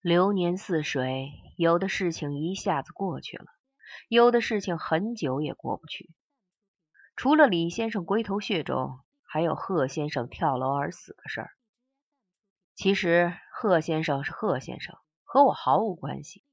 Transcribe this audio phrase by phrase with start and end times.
[0.00, 3.46] 流年似水，有的事情一下子过去了，
[4.08, 6.10] 有的事情很久也过不去。
[7.16, 11.50] 除了李先生龟头血肿，还有贺先生跳楼而死的事儿。
[12.76, 16.44] 其实贺先生是贺先生，和我毫无关系。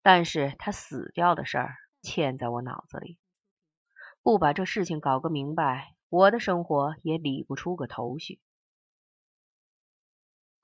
[0.00, 3.18] 但是他死掉的事儿嵌在我脑子里，
[4.22, 8.40] 不把这事情搞个明白，我的生活也理不出个头绪。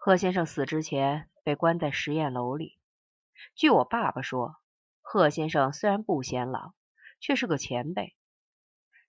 [0.01, 2.79] 贺先生死之前被关在实验楼里。
[3.57, 4.55] 据我爸爸说，
[5.01, 6.73] 贺先生虽然不显老，
[7.21, 8.15] 却是个前辈。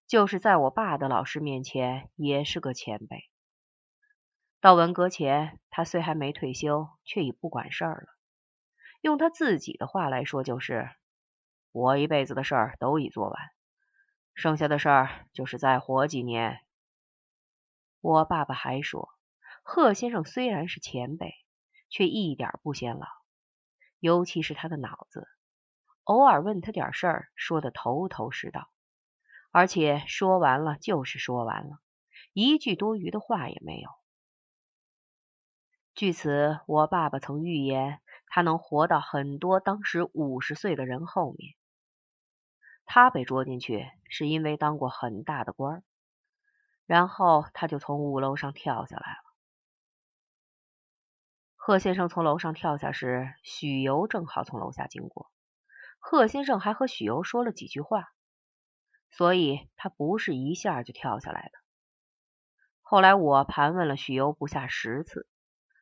[0.07, 3.29] 就是在我爸的老师面前，也是个前辈。
[4.59, 8.07] 到文革前，他虽还没退休，却已不管事儿了。
[9.01, 10.89] 用他自己的话来说，就是
[11.71, 13.51] 我一辈子的事儿都已做完，
[14.33, 16.61] 剩下的事儿就是再活几年。
[18.01, 19.18] 我爸爸还说。
[19.71, 21.35] 贺先生虽然是前辈，
[21.91, 23.05] 却一点不显老，
[23.99, 25.27] 尤其是他的脑子，
[26.05, 28.67] 偶尔问他点事儿，说的头头是道，
[29.51, 31.77] 而且说完了就是说完了，
[32.33, 33.91] 一句多余的话也没有。
[35.93, 41.53] 据此，我爸爸曾预言他能活到很多当时五十岁的人后面。
[42.85, 45.83] 他被捉进去是因为当过很大的官，
[46.87, 49.28] 然后他就从五楼上跳下来了。
[51.61, 55.29] 贺先生从楼上跳下时，许由正好从楼下经过。
[55.99, 58.13] 贺先生还和许由说了几句话，
[59.11, 61.51] 所以他不是一下就跳下来的。
[62.81, 65.27] 后来我盘问了许由不下十次，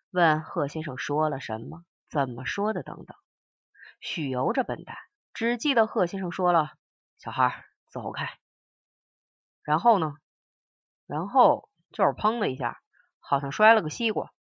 [0.10, 3.16] 问贺先生说了什么、怎么说的等等。
[4.02, 4.98] 许由这笨蛋
[5.32, 6.72] 只记得贺先生说了
[7.20, 8.28] “小孩走开”，
[9.62, 10.16] 然后呢，
[11.06, 12.82] 然后就是砰的一下，
[13.20, 14.34] 好像摔了个西瓜。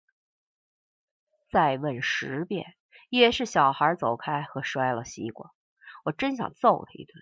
[1.55, 2.75] 再问十遍，
[3.07, 5.53] 也是小孩走开和摔了西瓜。
[6.03, 7.15] 我真想揍他一顿。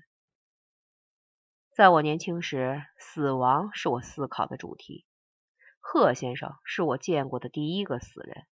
[1.69, 5.05] 在我年轻时，死亡是我思考的主题。
[5.79, 8.47] 贺先生是我见过的第一个死人，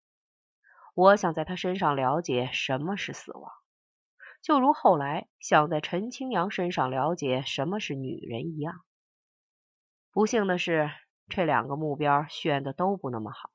[0.93, 3.51] 我想在他身上了解什么是死亡，
[4.43, 8.81] 就如后来想在陈清扬身上了解什么是女人一样。
[10.11, 10.91] 不幸的是，
[11.27, 13.49] 这两个目标选的都不那么好。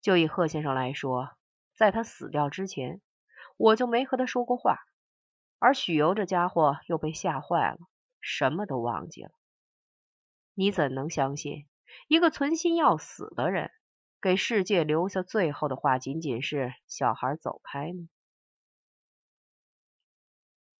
[0.00, 1.30] 就以贺先生来说，
[1.74, 3.00] 在他死掉之前，
[3.56, 4.78] 我就没和他说过话，
[5.58, 7.78] 而许由这家伙又被吓坏了，
[8.20, 9.30] 什么都忘记了。
[10.54, 11.66] 你怎能相信
[12.08, 13.70] 一个存心要死的人，
[14.20, 18.08] 给世界留下最后的话仅仅是“小孩走开”呢？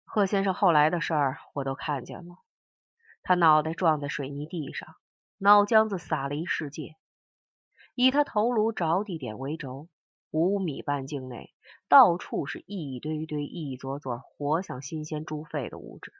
[0.05, 2.39] 贺先生后来的事儿我都看见了，
[3.23, 4.97] 他脑袋撞在水泥地上，
[5.37, 6.97] 脑浆子洒了一世界。
[8.01, 9.89] 以他头颅着地点为轴，
[10.31, 11.53] 五米半径内
[11.89, 16.13] 到处是一堆堆、一撮撮活像新鲜猪肺的物质。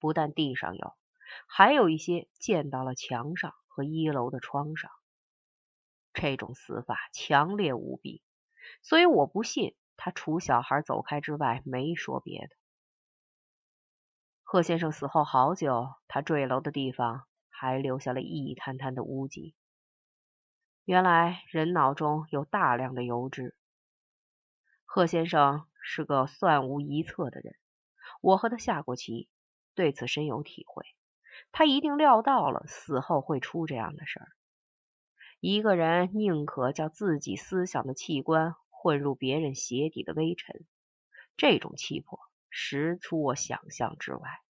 [0.00, 0.94] 不但地上有，
[1.46, 4.90] 还有一些溅到了墙上和一楼的窗上。
[6.14, 8.22] 这种死法强烈无比，
[8.80, 12.56] 所以我不信他除小孩走开之外没说别的。
[14.44, 19.54] 贺先生死后好久，他坠楼的地方还留下了一滩滩的污迹。
[20.84, 23.54] 原来人脑中有大量的油脂。
[24.84, 27.54] 贺先生是个算无一策的人，
[28.20, 29.28] 我和他下过棋，
[29.74, 30.84] 对此深有体会。
[31.52, 34.28] 他一定料到了死后会出这样的事儿。
[35.38, 40.66] 一个人宁可叫自己思想的器官混入别人鞋底的微尘，
[41.36, 42.18] 这种气魄
[42.50, 44.40] 实出我想象之外。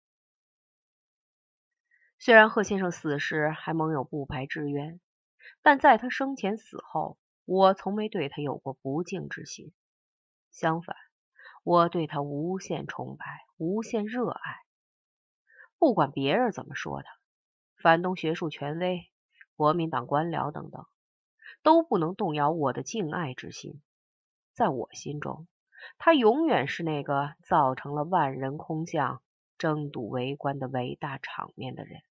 [2.19, 4.99] 虽然贺先生死时还蒙有不白之冤。
[5.63, 9.73] 但在他生前死后，我从没对他有过不敬之心。
[10.51, 10.97] 相反，
[11.63, 13.25] 我对他无限崇拜、
[13.57, 14.41] 无限热爱。
[15.79, 17.09] 不管别人怎么说他，
[17.77, 19.09] 反动学术权威、
[19.57, 20.85] 国民党官僚等等，
[21.63, 23.81] 都不能动摇我的敬爱之心。
[24.53, 25.47] 在我心中，
[25.99, 29.23] 他永远是那个造成了万人空巷、
[29.59, 32.03] 争睹围观的伟大场面的人。